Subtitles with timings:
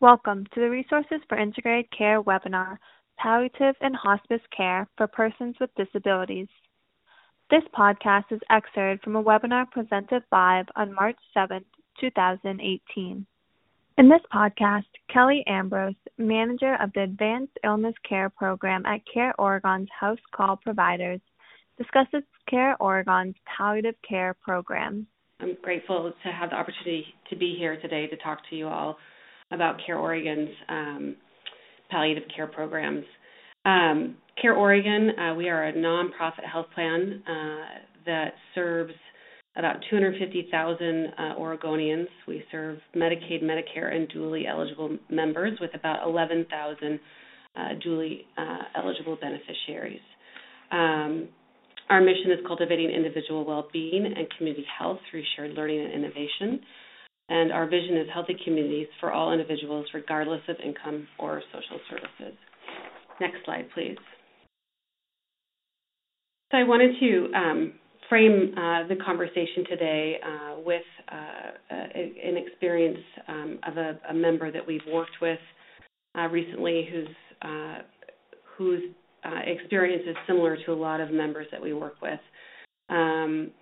[0.00, 2.78] Welcome to the Resources for Integrated Care webinar,
[3.18, 6.48] Palliative and Hospice Care for Persons with Disabilities.
[7.50, 11.62] This podcast is excerpted from a webinar presented live on March 7,
[12.00, 13.26] 2018.
[13.98, 19.90] In this podcast, Kelly Ambrose, manager of the Advanced Illness Care Program at Care Oregon's
[20.00, 21.20] House Call Providers,
[21.76, 25.06] discusses Care Oregon's palliative care program.
[25.40, 28.96] I'm grateful to have the opportunity to be here today to talk to you all
[29.50, 31.16] about Care Oregon's um,
[31.90, 33.04] palliative care programs.
[33.64, 38.94] Um, care Oregon, uh, we are a nonprofit health plan uh, that serves
[39.56, 42.06] about 250,000 uh, Oregonians.
[42.26, 47.00] We serve Medicaid, Medicare, and dually eligible members with about 11,000
[47.56, 50.00] uh, dually uh, eligible beneficiaries.
[50.70, 51.28] Um,
[51.90, 56.60] our mission is cultivating individual well being and community health through shared learning and innovation
[57.30, 62.36] and our vision is healthy communities for all individuals, regardless of income or social services.
[63.20, 63.96] Next slide, please.
[66.50, 67.72] So I wanted to um,
[68.08, 74.50] frame uh, the conversation today uh, with uh, an experience um, of a, a, member
[74.50, 75.38] that we've worked with
[76.18, 77.08] uh, recently whose,
[77.42, 77.78] uh,
[78.58, 78.82] whose
[79.24, 82.18] uh, experience is similar to a lot of members that we work with.
[82.88, 83.52] Um,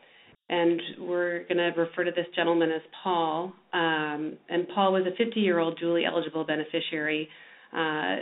[0.48, 3.52] and we're going to refer to this gentleman as Paul.
[3.72, 7.28] Um, and Paul was a 50 year old dually eligible beneficiary
[7.76, 8.16] uh,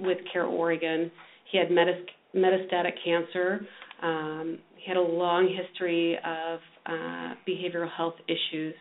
[0.00, 1.10] with Care Oregon.
[1.50, 3.60] He had metas- metastatic cancer.
[4.02, 8.74] Um, he had a long history of uh, behavioral health issues.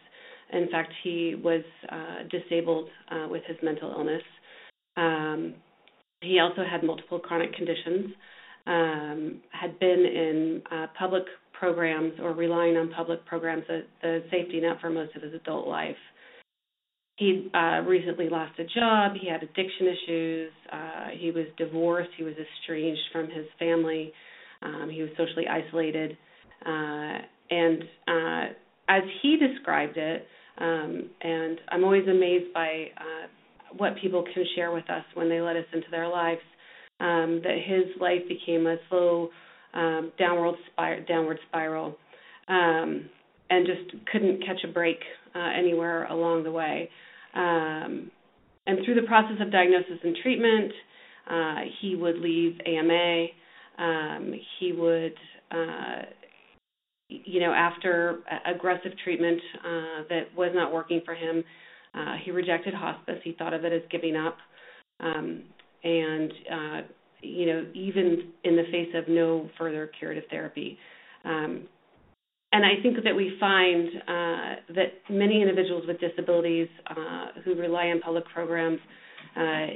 [0.53, 4.21] In fact, he was uh, disabled uh, with his mental illness.
[4.95, 5.55] Um,
[6.21, 8.13] he also had multiple chronic conditions,
[8.65, 11.23] um, had been in uh, public
[11.59, 15.67] programs or relying on public programs, the, the safety net for most of his adult
[15.67, 15.95] life.
[17.17, 19.14] He uh, recently lost a job.
[19.19, 20.52] He had addiction issues.
[20.72, 22.11] Uh, he was divorced.
[22.16, 24.14] He was estranged from his family.
[24.61, 26.16] Um, he was socially isolated.
[26.64, 27.17] Uh,
[27.49, 28.54] and uh,
[28.89, 30.27] as he described it,
[30.60, 33.27] um, and I'm always amazed by uh,
[33.77, 36.42] what people can share with us when they let us into their lives,
[36.99, 39.30] um, that his life became a slow
[39.77, 41.95] um, downward spiral, downward spiral,
[42.48, 43.10] um,
[43.49, 44.98] and just couldn't catch a break
[45.36, 46.89] uh, anywhere along the way.
[47.33, 48.11] Um,
[48.66, 50.71] and through the process of diagnosis and treatment,
[51.30, 53.27] uh, he would leave AMA.
[53.77, 55.14] Um, he would,
[55.52, 56.02] uh,
[57.08, 61.43] you know, after aggressive treatment uh, that was not working for him,
[61.93, 63.20] uh, he rejected hospice.
[63.23, 64.37] He thought of it as giving up.
[64.99, 65.43] Um,
[65.83, 66.82] and uh,
[67.22, 70.78] you know, even in the face of no further curative therapy.
[71.23, 71.67] Um,
[72.52, 77.88] and I think that we find uh, that many individuals with disabilities uh, who rely
[77.88, 78.80] on public programs,
[79.36, 79.67] uh,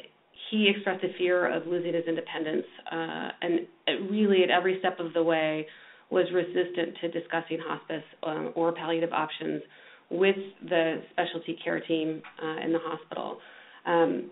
[0.50, 5.14] he expressed a fear of losing his independence, uh, and really at every step of
[5.14, 5.68] the way
[6.10, 9.62] was resistant to discussing hospice um, or palliative options
[10.10, 10.36] with
[10.68, 13.38] the specialty care team uh, in the hospital.
[13.86, 14.30] Um,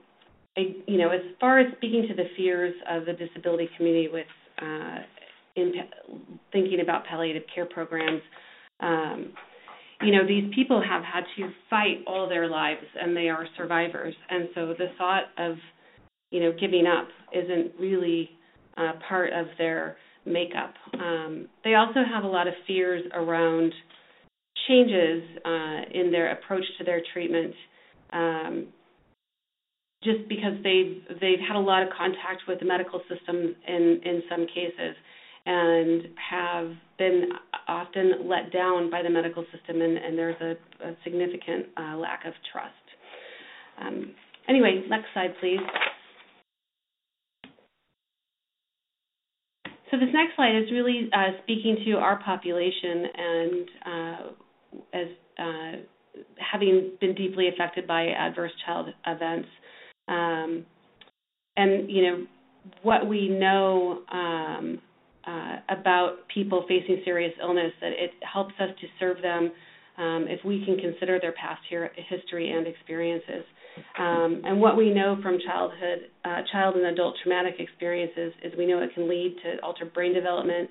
[0.57, 4.25] I, you know, as far as speaking to the fears of the disability community with
[4.61, 4.97] uh,
[5.55, 5.73] in
[6.51, 8.21] thinking about palliative care programs,
[8.79, 9.33] um,
[10.01, 14.13] you know, these people have had to fight all their lives, and they are survivors.
[14.29, 15.57] And so the thought of,
[16.31, 18.29] you know, giving up isn't really
[18.77, 20.73] uh, part of their makeup.
[20.93, 23.73] Um, they also have a lot of fears around
[24.67, 27.53] changes uh, in their approach to their treatment.
[28.13, 28.67] Um,
[30.03, 34.23] just because they've they've had a lot of contact with the medical system in in
[34.29, 34.95] some cases
[35.45, 37.29] and have been
[37.67, 40.51] often let down by the medical system and, and there's a,
[40.87, 42.73] a significant uh, lack of trust.
[43.81, 44.11] Um,
[44.47, 45.59] anyway, next slide please.
[49.91, 54.17] So this next slide is really uh, speaking to our population and uh,
[54.93, 55.07] as
[55.39, 59.47] uh, having been deeply affected by adverse child events
[60.09, 60.65] um,
[61.55, 62.25] and you know
[62.83, 64.79] what we know um,
[65.25, 69.51] uh, about people facing serious illness that it helps us to serve them
[69.97, 73.43] um, if we can consider their past here, history and experiences.
[73.97, 78.65] Um, and what we know from childhood, uh, child and adult traumatic experiences is we
[78.65, 80.69] know it can lead to altered brain development,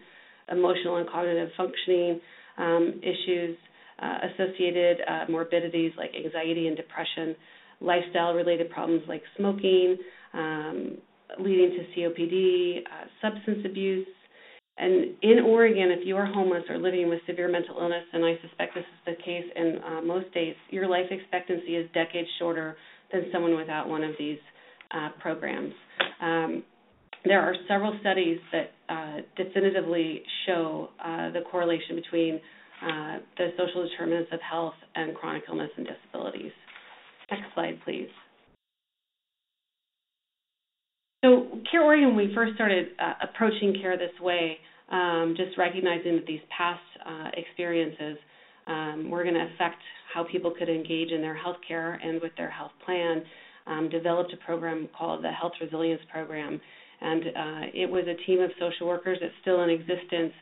[0.50, 2.20] emotional and cognitive functioning
[2.56, 3.56] um, issues,
[4.00, 7.36] uh, associated uh, morbidities like anxiety and depression,
[7.80, 9.96] lifestyle related problems like smoking,
[10.34, 10.98] um,
[11.38, 14.06] leading to COPD, uh, substance abuse.
[14.78, 18.34] And in Oregon, if you are homeless or living with severe mental illness, and I
[18.42, 22.76] suspect this is the case in uh, most states, your life expectancy is decades shorter
[23.12, 24.38] than someone without one of these
[24.92, 25.72] uh, programs.
[26.22, 26.62] Um,
[27.24, 32.40] there are several studies that uh, definitively show uh, the correlation between
[32.82, 36.52] uh, the social determinants of health and chronic illness and disabilities.
[37.30, 38.08] Next slide, please.
[41.24, 44.58] So, Care Oregon, when we first started uh, approaching care this way,
[44.90, 48.16] um, just recognizing that these past uh, experiences
[48.66, 49.80] um, were going to affect
[50.14, 53.22] how people could engage in their health care and with their health plan,
[53.66, 56.60] um, developed a program called the Health Resilience Program.
[57.00, 60.32] And uh, it was a team of social workers that's still in existence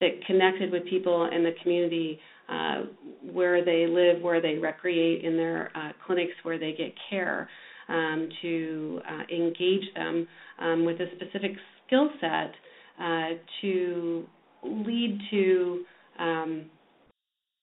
[0.00, 2.18] that connected with people in the community
[2.48, 2.82] uh,
[3.32, 7.48] where they live, where they recreate, in their uh, clinics where they get care,
[7.88, 10.26] um, to uh, engage them
[10.60, 11.52] um, with a specific
[11.86, 12.52] skill set
[13.00, 13.28] uh,
[13.60, 14.24] to
[14.62, 15.84] lead to
[16.18, 16.64] um,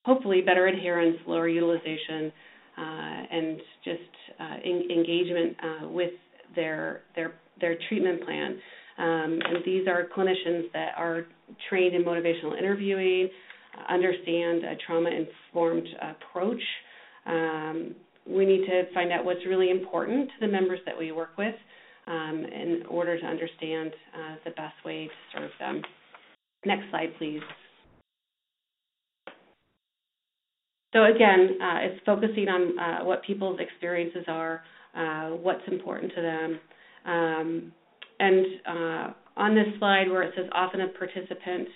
[0.04, 2.32] hopefully better adherence, lower utilization,
[2.78, 2.82] uh,
[3.30, 4.00] and just
[4.64, 5.56] in, engagement
[5.90, 6.12] with
[6.54, 8.58] their their their treatment plan.
[8.98, 11.26] Um, and these are clinicians that are
[11.68, 13.28] trained in motivational interviewing,
[13.88, 16.62] understand a trauma-informed approach.
[17.26, 17.94] Um,
[18.26, 21.54] we need to find out what's really important to the members that we work with
[22.06, 25.82] um, in order to understand uh, the best way to serve them.
[26.64, 27.40] Next slide, please.
[30.92, 34.62] So again, uh, it's focusing on uh, what people's experiences are,
[34.94, 36.60] uh, what's important to them.
[37.06, 37.72] Um,
[38.20, 41.68] and uh, on this slide where it says often a participant,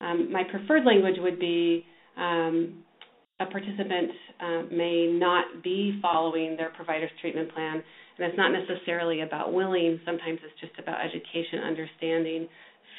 [0.00, 1.84] um, my preferred language would be
[2.16, 2.82] um,
[3.40, 4.10] a participant
[4.40, 7.82] uh, may not be following their provider's treatment plan,
[8.18, 9.98] and it's not necessarily about willing.
[10.04, 12.48] Sometimes it's just about education, understanding,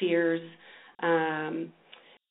[0.00, 0.40] fears.
[1.02, 1.72] Um,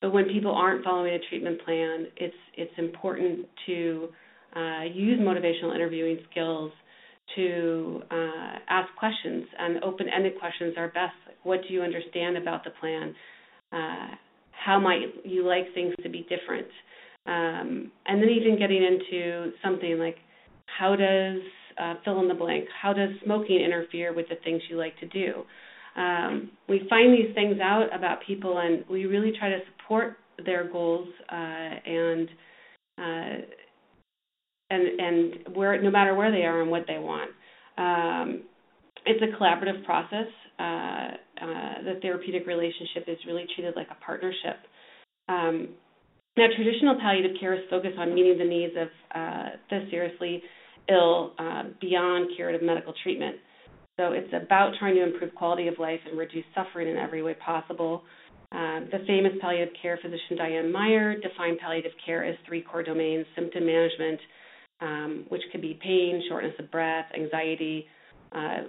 [0.02, 4.10] but when people aren't following a treatment plan, it's it's important to
[4.56, 6.72] uh, use motivational interviewing skills
[7.36, 11.14] to uh, ask questions, and open-ended questions are best.
[11.26, 13.16] Like, what do you understand about the plan?
[14.64, 16.68] How might you like things to be different?
[17.26, 20.18] Um, and then even getting into something like
[20.80, 21.42] how does
[21.82, 22.66] uh, fill in the blank?
[22.82, 25.44] How does smoking interfere with the things you like to do?
[25.96, 30.70] Um, we find these things out about people, and we really try to support their
[30.72, 32.30] goals uh, and
[32.98, 33.46] uh,
[34.70, 37.32] and and where no matter where they are and what they want.
[37.78, 38.44] Um,
[39.06, 40.28] it's a collaborative process.
[40.60, 44.58] Uh, uh the therapeutic relationship is really treated like a partnership.
[45.28, 45.70] Um,
[46.38, 50.42] now, traditional palliative care is focused on meeting the needs of uh, the seriously
[50.90, 53.36] ill uh, beyond curative medical treatment.
[54.00, 57.36] So it's about trying to improve quality of life and reduce suffering in every way
[57.46, 58.04] possible.
[58.54, 63.26] Uh, the famous palliative care physician Diane Meier defined palliative care as three core domains
[63.36, 64.20] symptom management,
[64.80, 67.86] um, which could be pain, shortness of breath, anxiety.
[68.32, 68.64] Uh,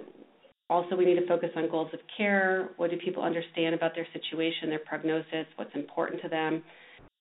[0.69, 2.69] also, we need to focus on goals of care.
[2.77, 6.63] What do people understand about their situation, their prognosis, what's important to them?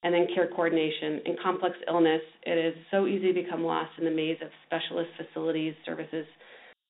[0.04, 1.20] And then care coordination.
[1.26, 5.10] In complex illness, it is so easy to become lost in the maze of specialist
[5.16, 6.26] facilities, services,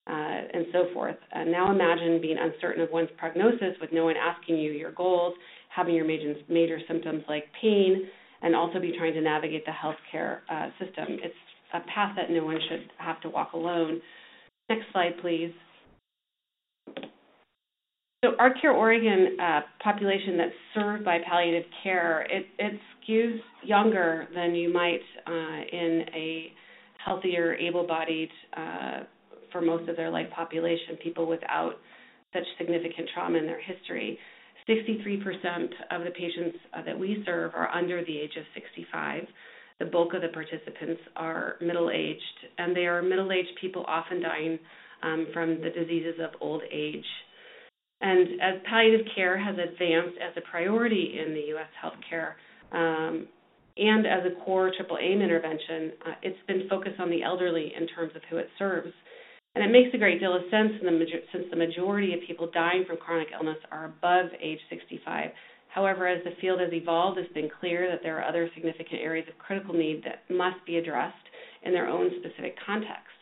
[0.09, 1.17] uh, and so forth.
[1.35, 5.35] Now imagine being uncertain of one's prognosis with no one asking you your goals,
[5.75, 8.09] having your major, major symptoms like pain,
[8.43, 11.07] and also be trying to navigate the healthcare uh, system.
[11.23, 11.35] It's
[11.75, 14.01] a path that no one should have to walk alone.
[14.69, 15.53] Next slide, please.
[18.25, 24.29] So our Care Oregon uh, population that's served by palliative care, it, it skews younger
[24.33, 26.53] than you might uh, in a
[27.05, 29.01] healthier, able-bodied uh,
[29.51, 31.73] for most of their life population, people without
[32.33, 34.17] such significant trauma in their history.
[34.69, 39.25] 63% of the patients uh, that we serve are under the age of 65.
[39.81, 42.23] The bulk of the participants are middle aged,
[42.57, 44.61] and they are middle aged people often dying
[45.03, 47.05] um, from the diseases of old age.
[48.03, 51.71] And as palliative care has advanced as a priority in the U.S.
[51.83, 52.35] healthcare
[52.73, 53.29] um,
[53.77, 57.87] and as a core triple aim intervention, uh, it's been focused on the elderly in
[57.89, 58.93] terms of who it serves.
[59.55, 62.85] And it makes a great deal of sense the, since the majority of people dying
[62.87, 65.31] from chronic illness are above age 65.
[65.69, 69.27] However, as the field has evolved, it's been clear that there are other significant areas
[69.29, 71.17] of critical need that must be addressed
[71.63, 73.17] in their own specific context.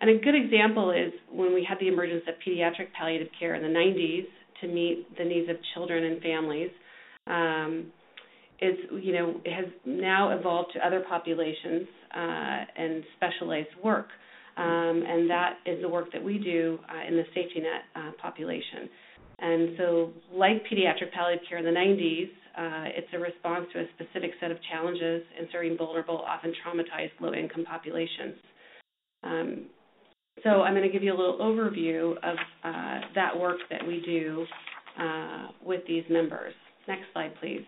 [0.00, 3.62] And a good example is when we had the emergence of pediatric palliative care in
[3.62, 4.26] the 90s
[4.60, 6.70] to meet the needs of children and families.
[7.26, 7.92] Um,
[8.60, 14.08] you know has now evolved to other populations uh, and specialized work.
[14.56, 18.10] Um, and that is the work that we do uh, in the safety net uh,
[18.20, 18.90] population.
[19.38, 22.28] And so, like pediatric palliative care in the 90s,
[22.58, 27.12] uh, it's a response to a specific set of challenges in serving vulnerable, often traumatized,
[27.20, 28.34] low income populations.
[29.22, 29.66] Um,
[30.42, 34.02] so I'm going to give you a little overview of uh, that work that we
[34.04, 34.46] do
[35.00, 36.54] uh, with these members.
[36.88, 37.64] Next slide, please.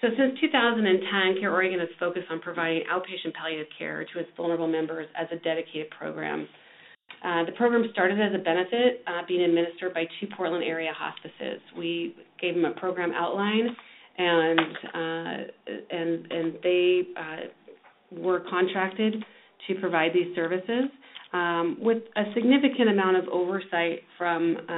[0.00, 4.66] So since 2010, Care Oregon has focused on providing outpatient palliative care to its vulnerable
[4.66, 6.48] members as a dedicated program.
[7.24, 11.60] Uh, the program started as a benefit uh, being administered by two Portland area hospices.
[11.78, 13.76] We gave them a program outline,
[14.18, 19.24] and uh, and and they uh, were contracted
[19.68, 20.84] to provide these services
[21.32, 24.72] um, with a significant amount of oversight from uh,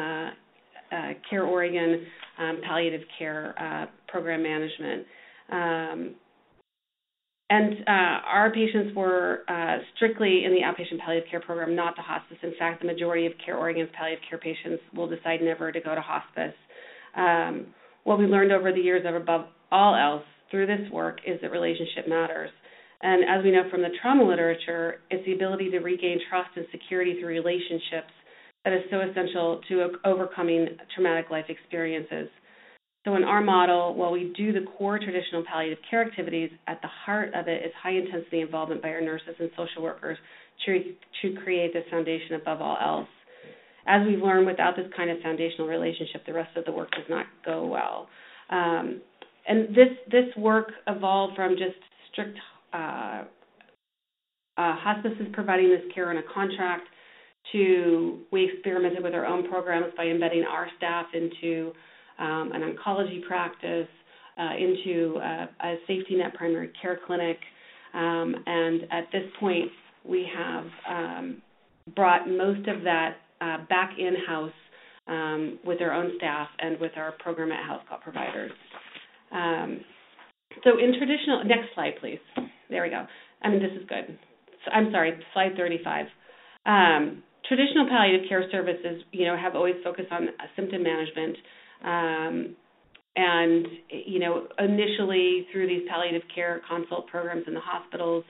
[0.95, 2.07] uh, Care Oregon
[2.39, 5.07] um, palliative care uh, program management.
[5.51, 6.15] Um,
[7.51, 12.03] and uh, our patients were uh, strictly in the outpatient palliative care program, not the
[12.03, 12.39] hospice.
[12.43, 15.95] In fact, the majority of Care Oregon's palliative care patients will decide never to go
[15.95, 16.55] to hospice.
[17.17, 17.67] Um,
[18.05, 22.09] what we learned over the years, above all else, through this work, is that relationship
[22.09, 22.51] matters.
[23.05, 26.65] And as we know from the trauma literature, it's the ability to regain trust and
[26.73, 28.11] security through relationships
[28.65, 32.29] that is so essential to overcoming traumatic life experiences.
[33.05, 36.89] So, in our model, while we do the core traditional palliative care activities, at the
[36.89, 40.17] heart of it is high intensity involvement by our nurses and social workers
[40.65, 43.09] to, to create this foundation above all else.
[43.87, 47.05] As we've learned, without this kind of foundational relationship, the rest of the work does
[47.11, 48.09] not go well.
[48.49, 49.03] Um,
[49.47, 51.77] and this this work evolved from just
[52.11, 52.39] strict
[52.75, 53.25] uh,
[54.57, 56.89] uh, hospices providing this care in a contract
[57.53, 61.73] to we experimented with our own programs by embedding our staff into
[62.19, 63.89] um, an oncology practice,
[64.39, 67.39] uh, into a, a, safety net primary care clinic,
[67.93, 69.71] um, and at this point
[70.09, 71.43] we have um,
[71.95, 74.53] brought most of that uh, back in house
[75.07, 78.53] um, with our own staff and with our program at house call providers.
[80.63, 82.21] So in traditional, next slide please.
[82.71, 83.07] There we go.
[83.43, 84.19] I mean, this is good.
[84.73, 86.07] I'm sorry, slide 35.
[86.67, 91.37] Um, traditional palliative care services, you know, have always focused on symptom management.
[91.85, 92.57] Um,
[93.17, 98.25] and, you know, initially through these palliative care consult programs in the hospitals,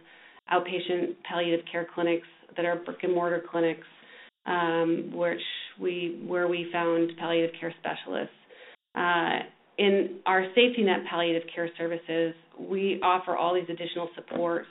[0.52, 2.26] outpatient palliative care clinics
[2.56, 3.86] that are brick and mortar clinics,
[4.46, 5.40] um, which
[5.80, 8.34] we where we found palliative care specialists.
[8.94, 14.68] Uh, in our safety net palliative care services, we offer all these additional supports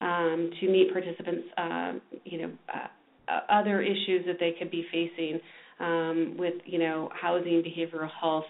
[0.00, 1.92] um, to meet participants, uh,
[2.24, 5.40] you know, uh, uh, other issues that they could be facing
[5.80, 8.44] um, with, you know, housing, behavioral health,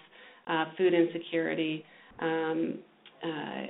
[0.46, 1.84] uh, food insecurity,
[2.20, 2.78] um,
[3.22, 3.66] uh,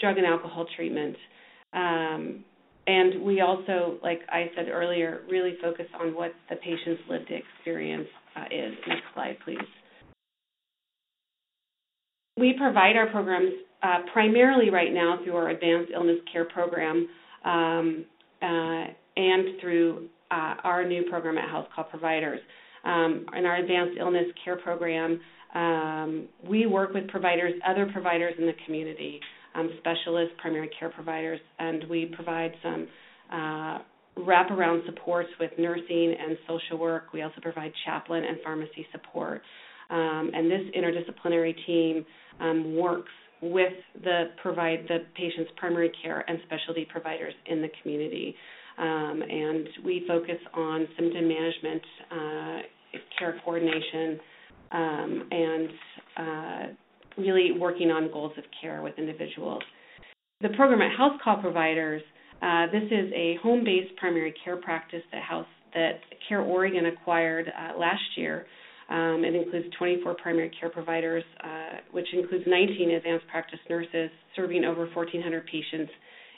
[0.00, 1.16] drug and alcohol treatment.
[1.72, 2.44] Um,
[2.86, 8.08] and we also, like I said earlier, really focus on what the patient's lived experience
[8.36, 8.74] uh, is.
[8.88, 9.58] Next slide, please.
[12.40, 17.06] We provide our programs uh, primarily right now through our advanced illness care program
[17.44, 18.04] um,
[18.42, 22.40] uh, and through uh, our new program at House Call Providers.
[22.84, 25.20] Um, in our advanced illness care program,
[25.54, 29.20] um, we work with providers, other providers in the community,
[29.54, 32.88] um, specialists, primary care providers, and we provide some
[33.30, 33.78] uh,
[34.18, 37.12] wraparound supports with nursing and social work.
[37.12, 39.42] We also provide chaplain and pharmacy support.
[39.90, 42.06] Um, and this interdisciplinary team
[42.40, 43.10] um, works
[43.42, 48.34] with the provide the patient's primary care and specialty providers in the community.
[48.78, 52.58] Um, and we focus on symptom management, uh,
[53.18, 54.20] care coordination,
[54.72, 55.68] um, and
[56.16, 59.62] uh, really working on goals of care with individuals.
[60.40, 62.02] The program at House Call Providers,
[62.40, 67.78] uh, this is a home-based primary care practice that House that Care Oregon acquired uh,
[67.78, 68.46] last year
[68.90, 74.64] um, it includes 24 primary care providers, uh, which includes 19 advanced practice nurses serving
[74.64, 75.92] over 1,400 patients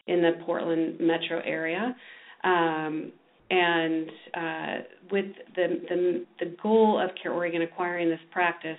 [0.06, 1.96] in the Portland metro area.
[2.44, 3.12] Um,
[3.50, 8.78] and uh, with the, the, the goal of Care Oregon acquiring this practice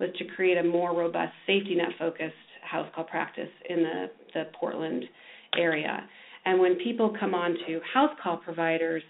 [0.00, 2.34] was to create a more robust safety net focused
[2.68, 5.04] house call practice in the, the Portland
[5.56, 6.08] area.
[6.44, 9.02] And when people come on to house call providers,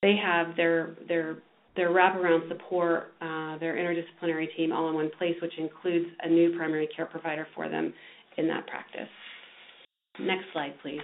[0.00, 1.38] they have their their
[1.76, 6.56] their wraparound support, uh, their interdisciplinary team all in one place, which includes a new
[6.56, 7.92] primary care provider for them
[8.36, 9.08] in that practice.
[10.20, 11.00] Next slide, please.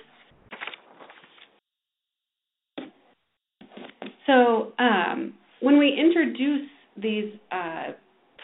[4.26, 6.68] So um, when we introduce
[7.00, 7.92] these uh,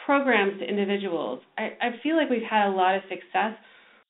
[0.04, 3.54] programs to individuals, I, I feel like we've had a lot of success.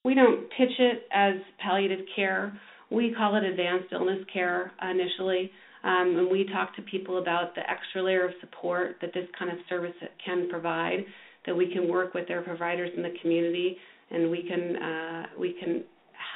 [0.05, 2.59] We don't pitch it as palliative care.
[2.90, 5.50] We call it advanced illness care initially.
[5.82, 9.50] Um, and we talk to people about the extra layer of support that this kind
[9.50, 9.94] of service
[10.25, 11.04] can provide,
[11.46, 13.76] that we can work with their providers in the community,
[14.10, 15.84] and we can uh, we can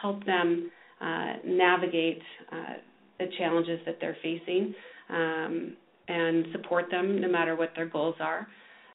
[0.02, 0.70] help them
[1.00, 2.22] uh, navigate
[2.52, 2.74] uh,
[3.18, 4.74] the challenges that they're facing
[5.10, 5.76] um,
[6.08, 8.46] and support them no matter what their goals are.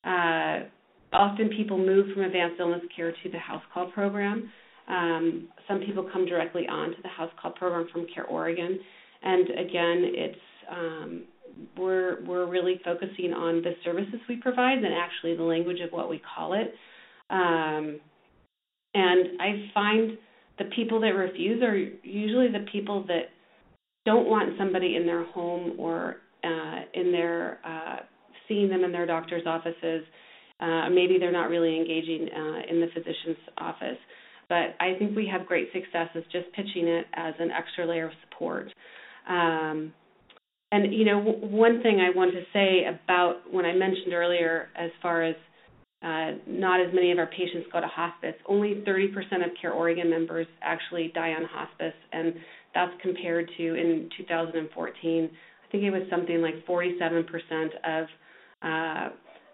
[0.03, 0.65] Uh,
[1.13, 4.49] often people move from advanced illness care to the house call program.
[4.87, 8.79] Um, some people come directly onto the house call program from Care Oregon,
[9.21, 10.39] and again, it's
[10.71, 11.23] um,
[11.77, 16.09] we're we're really focusing on the services we provide and actually the language of what
[16.09, 16.73] we call it.
[17.29, 17.99] Um,
[18.93, 20.17] and I find
[20.57, 23.29] the people that refuse are usually the people that
[24.05, 27.97] don't want somebody in their home or uh, in their uh,
[28.47, 30.03] seeing them in their doctor's offices.
[30.59, 33.97] Uh, maybe they're not really engaging uh, in the physician's office.
[34.49, 38.11] But I think we have great successes just pitching it as an extra layer of
[38.29, 38.67] support.
[39.27, 39.93] Um,
[40.71, 44.69] and you know, w- one thing I want to say about when I mentioned earlier,
[44.75, 45.35] as far as
[46.01, 48.35] uh, not as many of our patients go to hospice.
[48.47, 49.09] Only 30%
[49.43, 52.35] of Care Oregon members actually die on hospice, and
[52.73, 57.25] that's compared to in 2014, I think it was something like 47%
[57.83, 58.07] of
[58.61, 59.09] uh,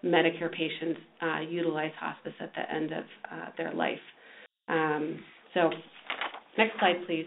[0.05, 3.97] Medicare patients uh, utilize hospice at the end of uh, their life.
[4.67, 5.19] Um,
[5.53, 5.71] so,
[6.59, 7.25] next slide, please.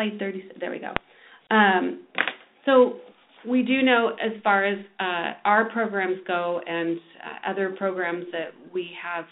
[0.00, 0.44] Slide 30.
[0.58, 0.94] There we go.
[1.54, 2.04] Um,
[2.64, 3.00] so
[3.46, 8.52] we do know as far as uh, our programs go and uh, other programs that
[8.72, 9.26] we have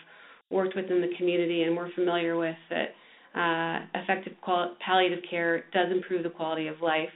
[0.50, 2.88] worked with in the community and we're familiar with that
[3.34, 7.08] uh, effective qual- palliative care does improve the quality of life,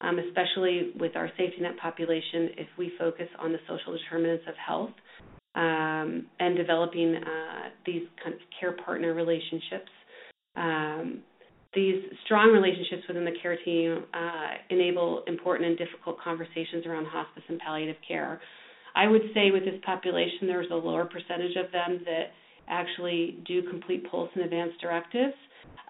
[0.00, 4.54] um, especially with our safety net population if we focus on the social determinants of
[4.56, 4.90] health
[5.54, 9.90] um, and developing uh, these kind of care partner relationships.
[10.56, 11.22] Um,
[11.78, 17.44] these strong relationships within the care team uh, enable important and difficult conversations around hospice
[17.48, 18.40] and palliative care.
[18.96, 22.26] I would say with this population, there's a lower percentage of them that
[22.68, 25.34] actually do complete POLST and advance directives,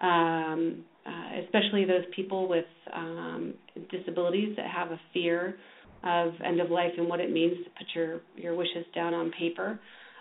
[0.01, 3.53] um, uh, especially those people with um,
[3.89, 5.55] disabilities that have a fear
[6.03, 9.31] of end of life and what it means to put your, your wishes down on
[9.37, 9.79] paper.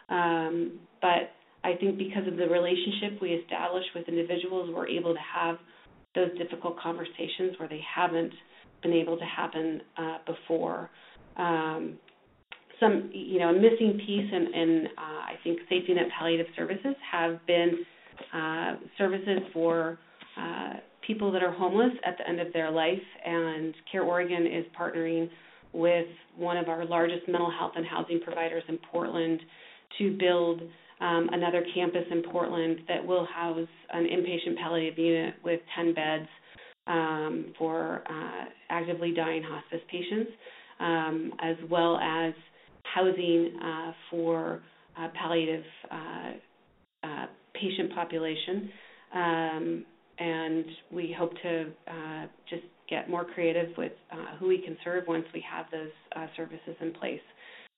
[0.08, 1.30] Um, but
[1.64, 5.56] I think because of the relationship we establish with individuals, we're able to have
[6.14, 8.32] those difficult conversations where they haven't
[8.82, 10.90] been able to happen uh, before.
[11.36, 11.98] Um,
[12.80, 16.94] some, you know, a missing piece in, in uh, I think safety net palliative services
[17.10, 17.84] have been
[18.32, 19.98] uh, services for
[20.40, 20.74] uh,
[21.06, 25.28] people that are homeless at the end of their life, and Care Oregon is partnering
[25.72, 29.40] with one of our largest mental health and housing providers in Portland
[29.98, 30.62] to build
[31.00, 36.28] um, another campus in Portland that will house an inpatient palliative unit with 10 beds
[36.86, 40.30] um, for uh, actively dying hospice patients,
[40.80, 42.32] um, as well as
[42.94, 44.62] housing uh, for
[44.98, 48.70] uh, palliative uh, uh, patient population.
[49.14, 49.84] Um,
[50.18, 53.92] and we hope to uh, just get more creative with
[54.40, 55.90] who we can serve once we have those
[56.36, 57.20] services in place.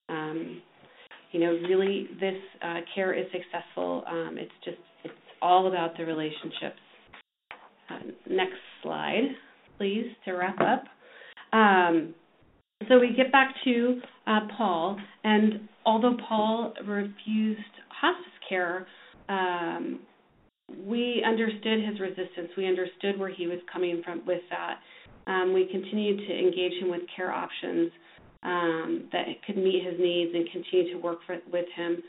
[0.09, 0.62] Um,
[1.33, 4.05] you know, really this uh, care is successful.
[4.09, 6.81] Um, it's just it's all about the relationships.
[7.88, 9.29] Uh, next slide,
[9.79, 10.85] please, to wrap up.
[11.53, 12.14] Um,
[12.88, 18.87] so we get back to uh, Paul, and although Paul refused hospice care,
[19.29, 20.01] um,
[20.87, 22.51] we understood his resistance.
[22.57, 24.79] We understood where he was coming from with that.
[25.27, 27.90] Um, we continued to engage him with care options
[28.42, 32.03] um, that could meet his needs and continue to work for, with him.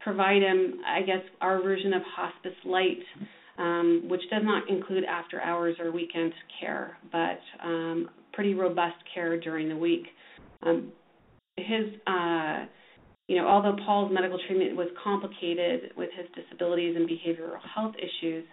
[0.00, 2.98] Provide him, I guess, our version of hospice light,
[3.58, 9.40] um, which does not include after hours or weekend care, but um, pretty robust care
[9.40, 10.06] during the week.
[10.62, 10.92] Um,
[11.56, 12.66] his, uh,
[13.28, 18.44] you know, although Paul's medical treatment was complicated with his disabilities and behavioral health issues,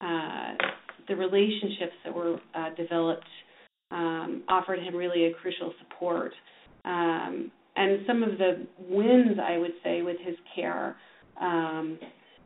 [0.00, 0.54] uh,
[1.08, 3.26] the relationships that were uh, developed
[3.90, 6.32] um, offered him really a crucial support.
[6.84, 10.96] Um, and some of the wins, I would say, with his care
[11.40, 11.98] um,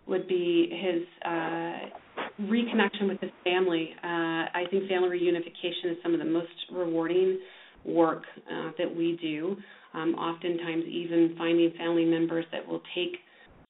[0.07, 3.91] would be his uh, reconnection with his family.
[4.03, 7.39] Uh, I think family reunification is some of the most rewarding
[7.85, 9.57] work uh, that we do.
[9.95, 13.17] Um, oftentimes, even finding family members that will take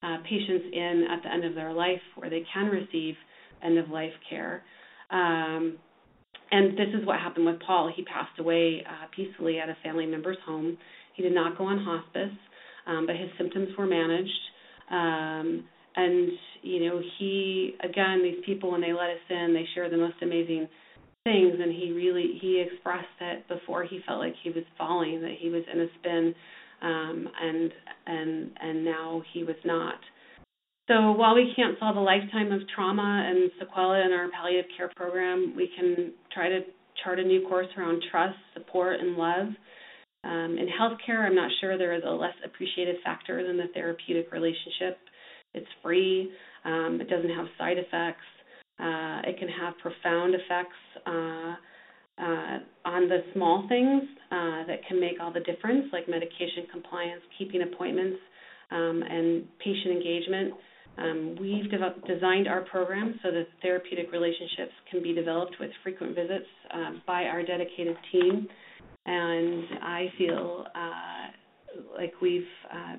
[0.03, 3.15] uh, patients in at the end of their life where they can receive
[3.63, 4.63] end of life care.
[5.09, 5.77] Um,
[6.51, 7.91] and this is what happened with Paul.
[7.95, 10.77] He passed away uh, peacefully at a family member's home.
[11.15, 12.37] He did not go on hospice,
[12.85, 14.31] um, but his symptoms were managed.
[14.89, 16.29] Um, and
[16.61, 20.15] you know, he again, these people when they let us in, they share the most
[20.21, 20.67] amazing
[21.23, 21.53] things.
[21.59, 25.49] And he really he expressed that before he felt like he was falling, that he
[25.49, 26.35] was in a spin,
[26.81, 27.71] um, and
[28.05, 29.99] and and now he was not.
[30.87, 34.89] So while we can't solve a lifetime of trauma and sequela in our palliative care
[34.95, 36.61] program, we can try to
[37.03, 39.47] chart a new course around trust, support, and love.
[40.23, 44.31] Um, in healthcare, I'm not sure there is a less appreciated factor than the therapeutic
[44.31, 44.97] relationship.
[45.53, 46.31] It's free,
[46.63, 48.25] um, it doesn't have side effects,
[48.79, 51.55] uh, it can have profound effects uh,
[52.21, 57.21] uh, on the small things uh, that can make all the difference, like medication compliance,
[57.37, 58.17] keeping appointments,
[58.71, 60.53] um, and patient engagement.
[60.97, 61.69] Um, we've
[62.07, 67.23] designed our program so that therapeutic relationships can be developed with frequent visits uh, by
[67.23, 68.47] our dedicated team,
[69.05, 72.95] and I feel uh, like we've uh,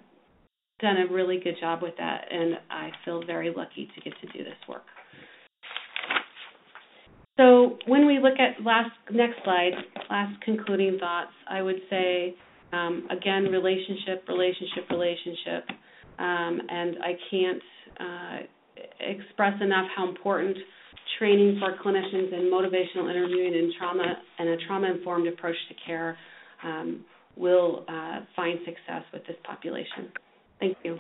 [0.81, 4.39] done a really good job with that, and I feel very lucky to get to
[4.39, 4.85] do this work.
[7.37, 9.73] So when we look at last next slide,
[10.11, 12.35] last concluding thoughts, I would say
[12.73, 15.65] um, again relationship, relationship, relationship,
[16.19, 17.63] um, and I can't
[18.01, 18.39] uh,
[19.01, 20.57] express enough how important
[21.19, 26.17] training for clinicians in motivational interviewing and trauma and a trauma-informed approach to care
[26.63, 27.05] um,
[27.37, 30.13] will uh, find success with this population.
[30.61, 30.99] Thank you.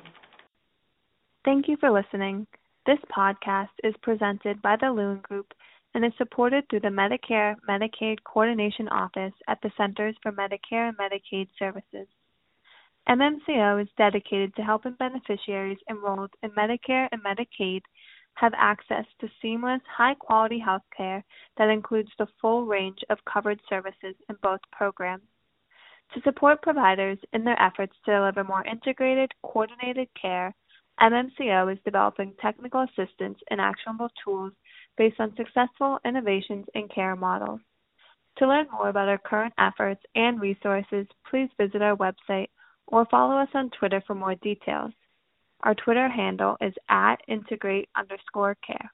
[1.44, 2.46] Thank you for listening.
[2.86, 5.52] This podcast is presented by the Lewin Group
[5.94, 10.96] and is supported through the Medicare Medicaid Coordination Office at the Centers for Medicare and
[10.96, 12.06] Medicaid Services.
[13.08, 17.82] MMCO is dedicated to helping beneficiaries enrolled in Medicare and Medicaid
[18.34, 21.24] have access to seamless, high quality health care
[21.56, 25.24] that includes the full range of covered services in both programs.
[26.14, 30.54] To support providers in their efforts to deliver more integrated, coordinated care,
[31.00, 34.52] MMCO is developing technical assistance and actionable tools
[34.96, 37.60] based on successful innovations in care models.
[38.38, 42.48] To learn more about our current efforts and resources, please visit our website
[42.88, 44.92] or follow us on Twitter for more details.
[45.62, 48.90] Our Twitter handle is at integrate underscore care.